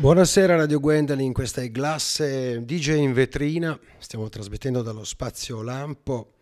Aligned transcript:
Buonasera 0.00 0.56
Radio 0.56 0.80
Gwendolyn, 0.80 1.34
questa 1.34 1.60
è 1.60 1.70
Glass 1.70 2.22
DJ 2.22 3.00
in 3.00 3.12
vetrina, 3.12 3.78
stiamo 3.98 4.30
trasmettendo 4.30 4.80
dallo 4.80 5.04
spazio 5.04 5.60
Lampo 5.60 6.32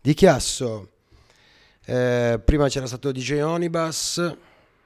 di 0.00 0.14
Chiasso. 0.14 0.92
Eh, 1.84 2.40
prima 2.42 2.70
c'era 2.70 2.86
stato 2.86 3.12
DJ 3.12 3.40
Onibus, 3.40 4.34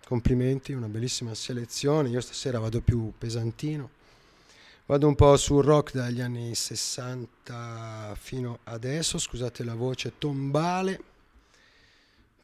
complimenti, 0.05 0.73
una 0.73 0.89
bellissima 0.89 1.35
selezione, 1.35 2.09
io 2.09 2.21
stasera 2.21 2.59
vado 2.59 2.81
più 2.81 3.13
pesantino, 3.17 3.91
vado 4.87 5.07
un 5.07 5.15
po' 5.15 5.37
sul 5.37 5.63
rock 5.63 5.93
dagli 5.93 6.21
anni 6.21 6.53
60 6.53 8.17
fino 8.19 8.59
adesso, 8.65 9.19
scusate 9.19 9.63
la 9.63 9.77
voce 9.77 10.15
tombale, 10.19 11.01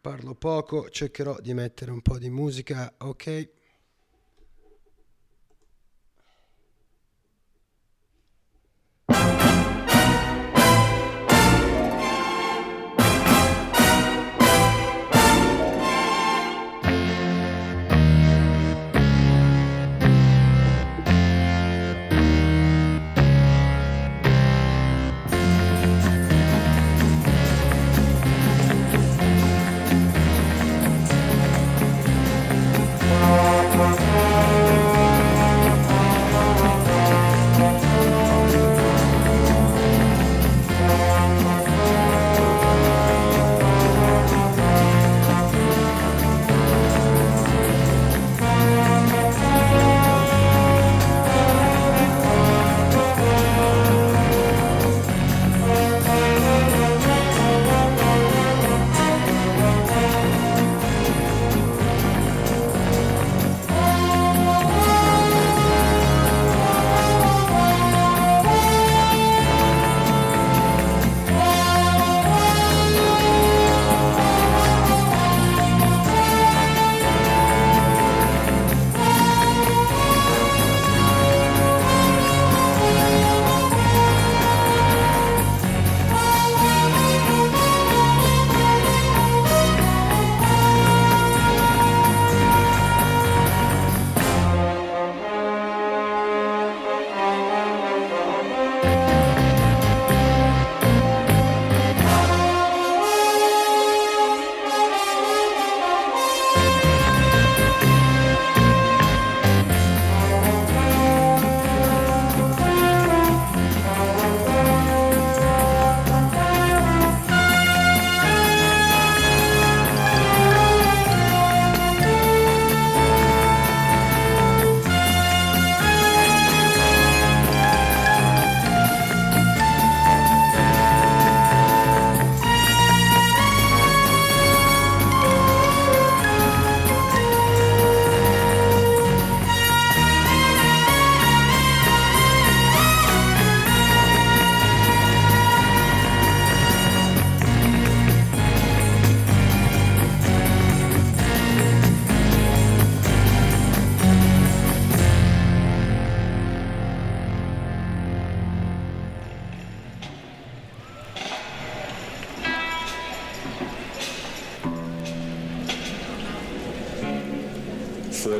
parlo 0.00 0.34
poco, 0.34 0.88
cercherò 0.90 1.40
di 1.40 1.52
mettere 1.54 1.90
un 1.90 2.02
po' 2.02 2.18
di 2.18 2.30
musica, 2.30 2.94
ok? 2.98 3.48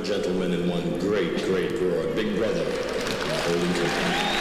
gentleman 0.03 0.53
and 0.53 0.69
one 0.69 0.99
great, 0.99 1.37
great 1.45 1.73
roar. 1.81 2.07
Big 2.15 2.37
brother, 2.37 2.65
holding. 3.45 4.36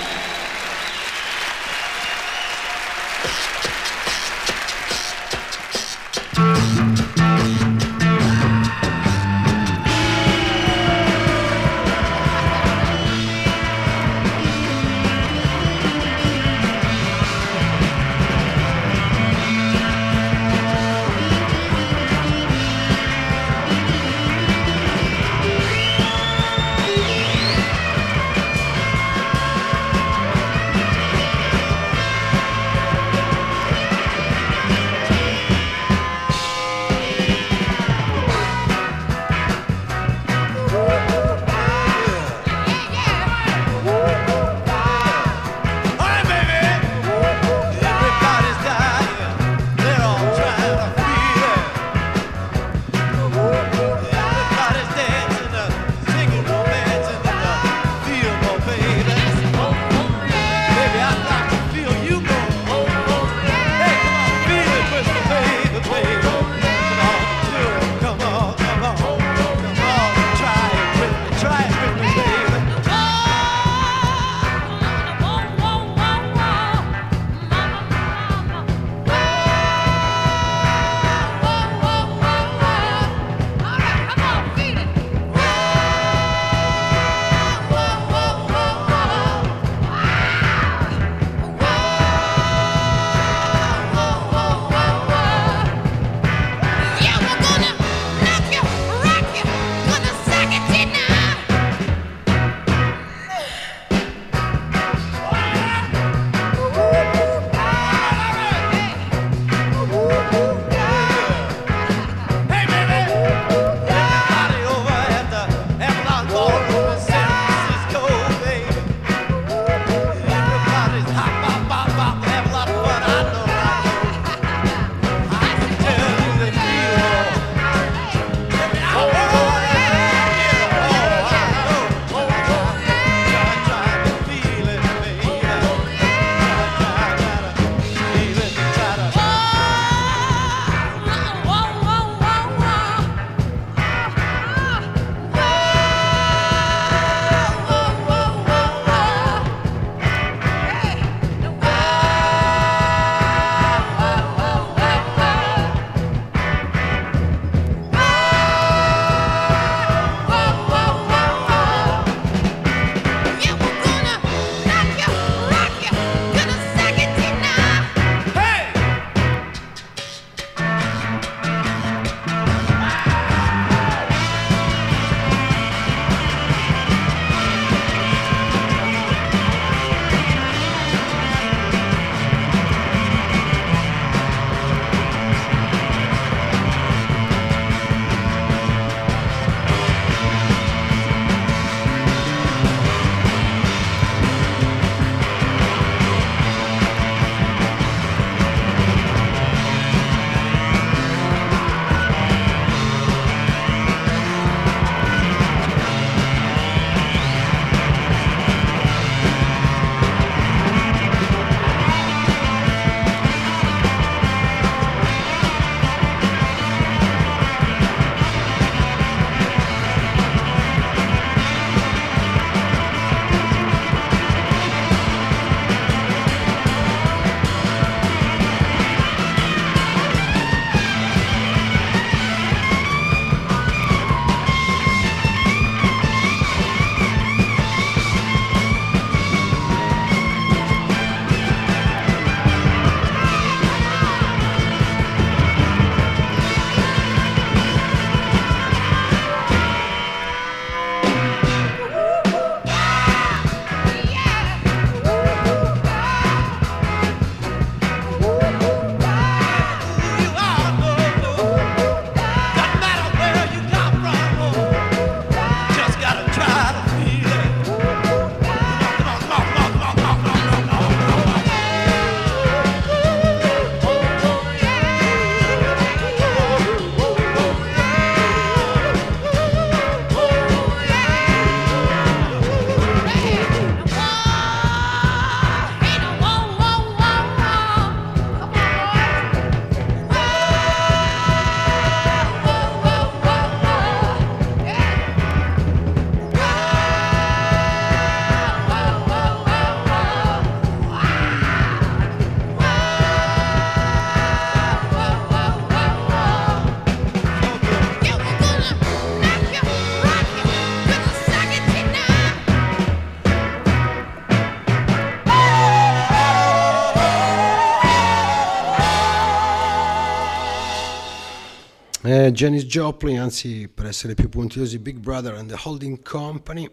Janis 322.35 322.65
Joplin, 322.65 323.17
anzi 323.17 323.69
per 323.73 323.85
essere 323.85 324.13
più 324.13 324.27
puntigliosi 324.27 324.77
Big 324.77 324.97
Brother 324.97 325.35
and 325.35 325.49
the 325.49 325.57
Holding 325.63 326.03
Company. 326.03 326.69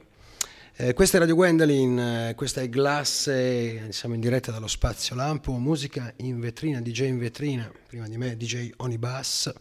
Eh, 0.74 0.92
questa 0.92 1.16
è 1.16 1.20
Radio 1.20 1.36
Gwendolyn, 1.36 1.98
eh, 2.00 2.32
questa 2.34 2.62
è 2.62 2.68
Glass, 2.68 3.28
eh, 3.28 3.86
siamo 3.90 4.16
in 4.16 4.20
diretta 4.20 4.50
dallo 4.50 4.66
Spazio 4.66 5.14
Lampo, 5.14 5.52
musica 5.52 6.12
in 6.16 6.40
vetrina, 6.40 6.80
DJ 6.80 7.02
in 7.02 7.18
vetrina, 7.20 7.70
prima 7.86 8.08
di 8.08 8.16
me 8.16 8.36
DJ 8.36 8.72
Onibus, 8.78 9.52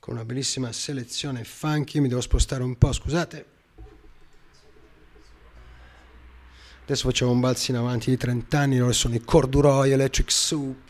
con 0.00 0.14
una 0.14 0.24
bellissima 0.24 0.72
selezione 0.72 1.44
funky, 1.44 2.00
mi 2.00 2.08
devo 2.08 2.20
spostare 2.20 2.64
un 2.64 2.76
po', 2.76 2.92
scusate. 2.92 3.46
Adesso 6.82 7.06
facciamo 7.06 7.30
un 7.30 7.38
balzo 7.38 7.70
in 7.70 7.76
avanti 7.76 8.10
di 8.10 8.16
30 8.16 8.58
anni, 8.58 8.78
loro 8.78 8.90
sono 8.90 9.14
i 9.14 9.20
Corduroy 9.20 9.92
Electric 9.92 10.28
Soup. 10.32 10.89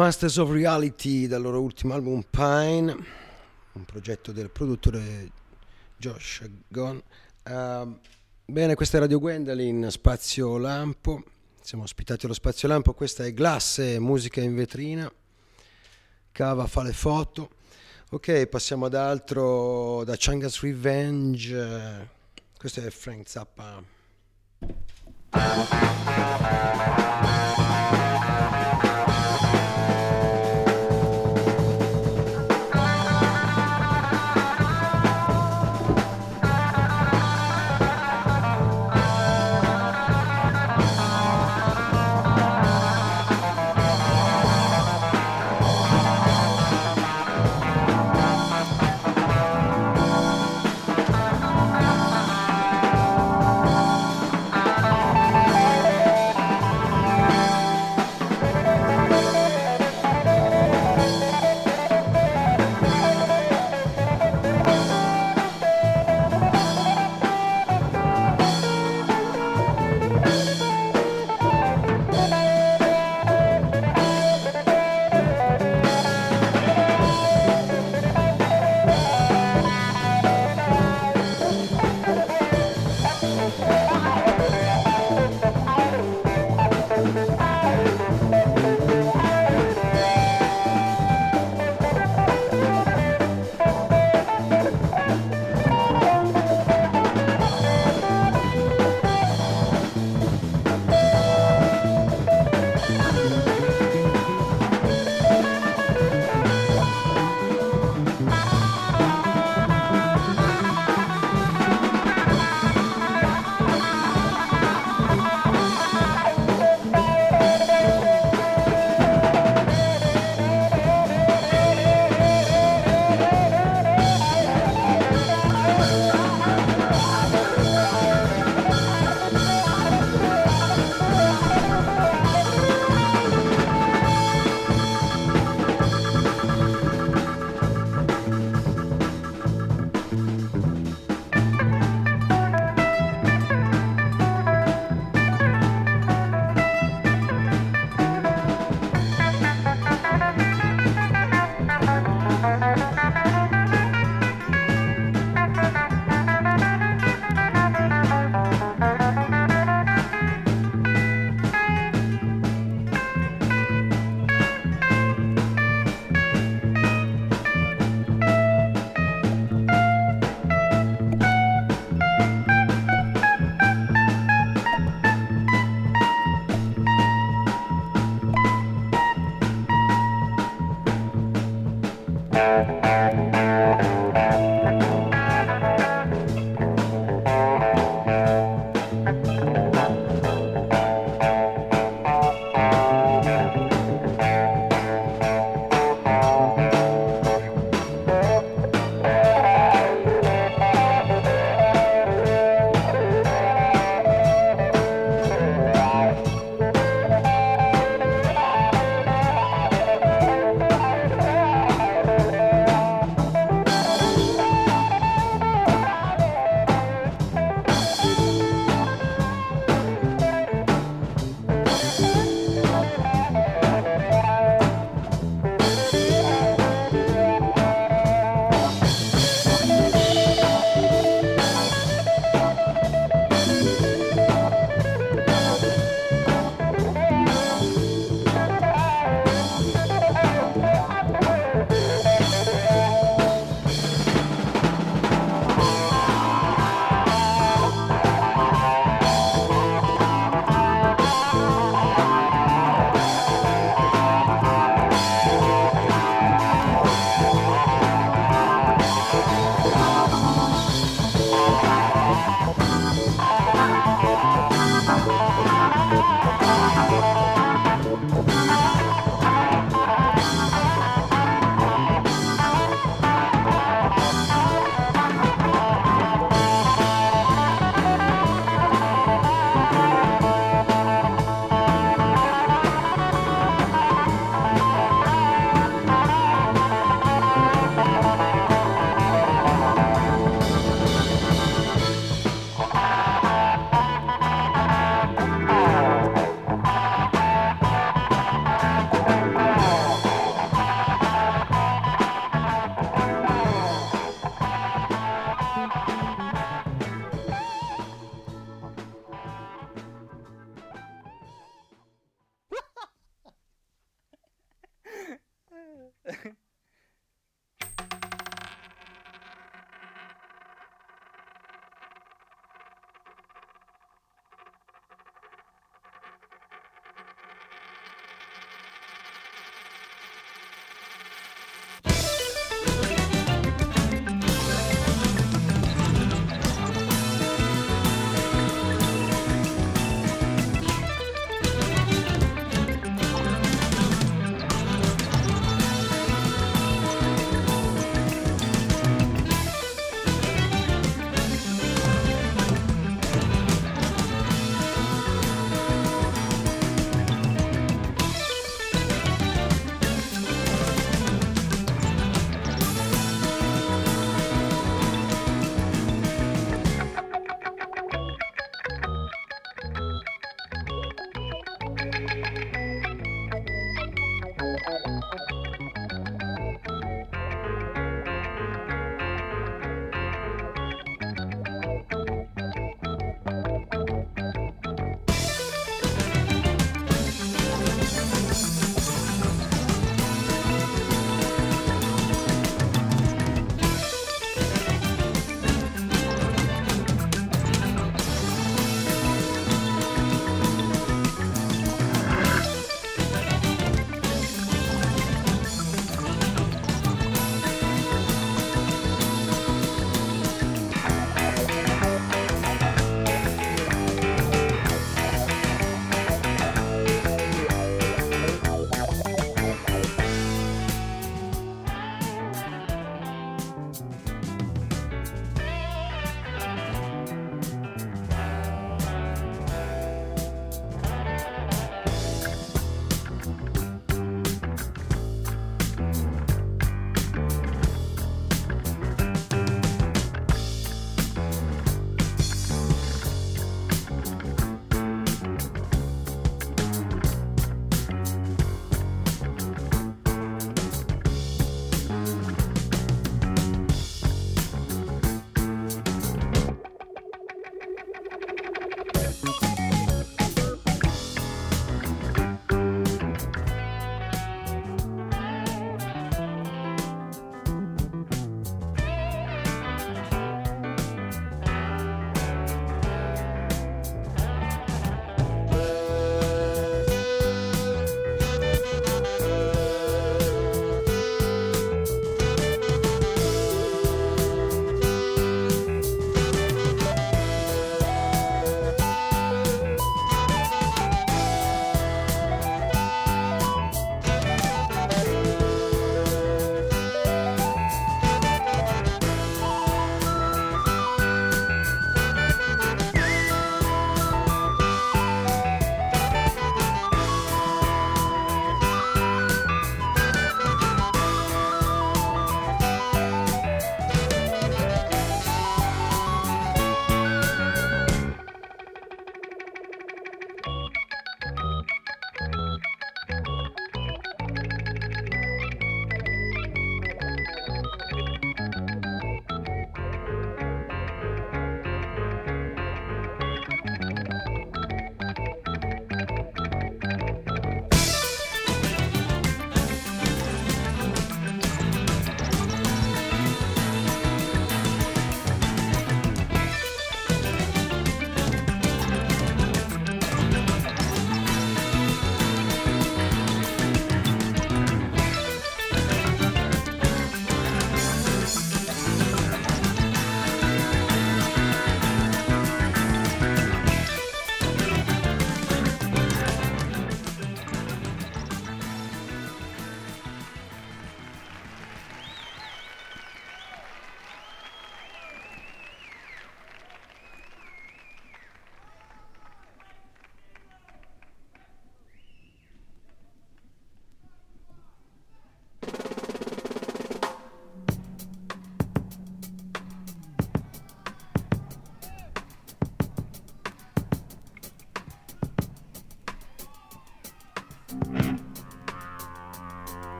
Masters 0.00 0.38
of 0.38 0.50
Reality 0.50 1.26
dal 1.26 1.42
loro 1.42 1.60
ultimo 1.60 1.92
album 1.92 2.24
Pine, 2.30 2.96
un 3.72 3.84
progetto 3.84 4.32
del 4.32 4.48
produttore 4.48 5.30
Josh 5.98 6.48
Gunn. 6.68 6.96
Uh, 7.44 7.98
bene, 8.46 8.74
questa 8.76 8.96
è 8.96 9.00
Radio 9.00 9.18
Gwendolyn, 9.18 9.90
Spazio 9.90 10.56
Lampo. 10.56 11.22
Siamo 11.60 11.84
ospitati 11.84 12.24
allo 12.24 12.32
Spazio 12.32 12.66
Lampo, 12.66 12.94
questa 12.94 13.26
è 13.26 13.34
Glasse, 13.34 13.98
musica 13.98 14.40
in 14.40 14.54
vetrina. 14.54 15.12
Cava 16.32 16.66
fa 16.66 16.82
le 16.82 16.94
foto. 16.94 17.50
Ok, 18.12 18.46
passiamo 18.46 18.86
ad 18.86 18.94
altro 18.94 20.02
da 20.04 20.14
Changa's 20.16 20.62
Revenge. 20.62 22.08
Questo 22.56 22.80
è 22.80 22.88
Frank 22.88 23.28
Zappa. 23.28 23.84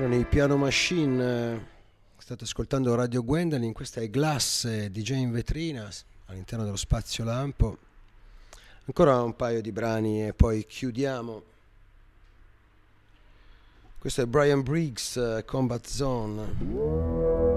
Erano 0.00 0.16
i 0.16 0.24
Piano 0.24 0.56
Machine. 0.56 1.66
State 2.16 2.44
ascoltando 2.44 2.94
Radio 2.94 3.22
Gwendolyn, 3.22 3.74
questa 3.74 4.00
è 4.00 4.08
Glass 4.08 4.66
DJ 4.86 5.16
in 5.16 5.30
vetrina 5.30 5.90
all'interno 6.26 6.64
dello 6.64 6.76
spazio 6.76 7.22
lampo. 7.22 7.76
Ancora 8.86 9.20
un 9.22 9.36
paio 9.36 9.60
di 9.60 9.70
brani 9.72 10.26
e 10.26 10.32
poi 10.32 10.64
chiudiamo. 10.64 11.42
Questo 13.98 14.22
è 14.22 14.26
Brian 14.26 14.62
Briggs, 14.62 15.42
Combat 15.44 15.86
Zone. 15.86 17.49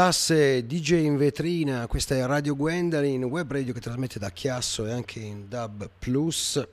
Classe 0.00 0.64
DJ 0.64 1.04
in 1.04 1.18
vetrina, 1.18 1.86
questa 1.86 2.14
è 2.14 2.24
Radio 2.24 2.56
Gwendolyn, 2.56 3.22
web 3.24 3.52
radio 3.52 3.74
che 3.74 3.80
trasmette 3.80 4.18
da 4.18 4.30
Chiasso 4.30 4.86
e 4.86 4.92
anche 4.92 5.20
in 5.20 5.46
Dub 5.46 5.90
Plus. 5.98 6.66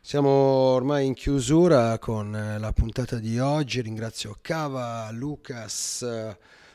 Siamo 0.00 0.28
ormai 0.28 1.06
in 1.06 1.14
chiusura 1.14 2.00
con 2.00 2.34
eh, 2.34 2.58
la 2.58 2.72
puntata 2.72 3.20
di 3.20 3.38
oggi, 3.38 3.80
ringrazio 3.80 4.38
Cava, 4.40 5.08
Lucas, 5.12 6.04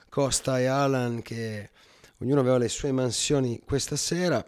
Costa 0.07 0.57
e 0.57 0.67
Alan 0.67 1.21
che 1.21 1.71
ognuno 2.19 2.39
aveva 2.39 2.57
le 2.57 2.69
sue 2.69 2.93
mansioni 2.93 3.61
questa 3.65 3.97
sera. 3.97 4.41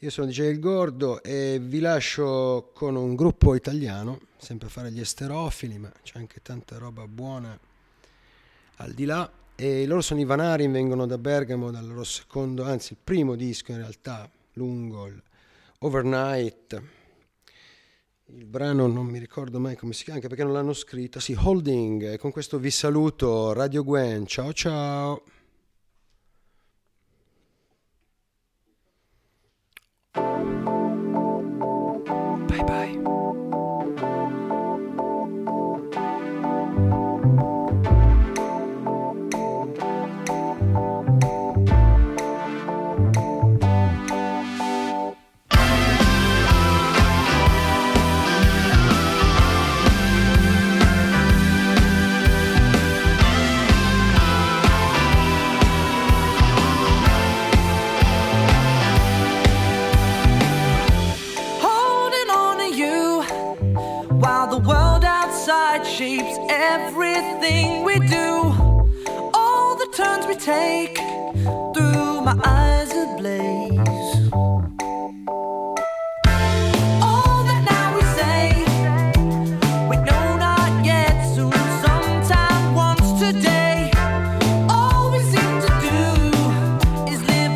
Io 0.00 0.10
sono 0.10 0.26
DJ 0.26 0.50
Il 0.50 0.58
Gordo 0.58 1.22
e 1.22 1.60
vi 1.62 1.78
lascio 1.78 2.72
con 2.74 2.96
un 2.96 3.14
gruppo 3.14 3.54
italiano, 3.54 4.18
sempre 4.36 4.66
a 4.66 4.70
fare 4.70 4.90
gli 4.90 4.98
esterofili, 4.98 5.78
ma 5.78 5.92
c'è 6.02 6.18
anche 6.18 6.42
tanta 6.42 6.76
roba 6.76 7.06
buona 7.06 7.56
al 8.78 8.92
di 8.94 9.04
là 9.04 9.30
e 9.62 9.84
loro 9.84 10.00
sono 10.00 10.20
i 10.20 10.24
Vanarin, 10.24 10.72
vengono 10.72 11.04
da 11.04 11.18
Bergamo 11.18 11.70
dal 11.70 11.86
loro 11.86 12.02
secondo, 12.02 12.64
anzi 12.64 12.94
il 12.94 12.98
primo 13.04 13.34
disco 13.36 13.72
in 13.72 13.76
realtà, 13.76 14.26
lungo, 14.54 15.10
Overnight. 15.80 16.82
Il 18.28 18.46
brano 18.46 18.86
non 18.86 19.04
mi 19.04 19.18
ricordo 19.18 19.60
mai 19.60 19.76
come 19.76 19.92
si 19.92 20.04
chiama, 20.04 20.16
anche 20.16 20.28
perché 20.28 20.44
non 20.44 20.54
l'hanno 20.54 20.72
scritto. 20.72 21.20
Sì, 21.20 21.36
Holding. 21.38 22.16
Con 22.16 22.30
questo 22.30 22.58
vi 22.58 22.70
saluto, 22.70 23.52
Radio 23.52 23.84
Gwen. 23.84 24.24
Ciao 24.26 24.54
ciao. 24.54 25.22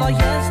moje 0.04 0.43